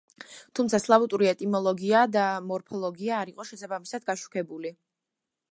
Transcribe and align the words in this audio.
თუმცა 0.59 0.77
სლავური 0.85 1.29
ეტიმოლოგია 1.31 2.01
და 2.15 2.23
მორფოლოგია 2.47 3.21
არ 3.27 3.33
იყო 3.35 3.47
შესაბამისად 3.53 4.11
გაშუქებული. 4.11 4.75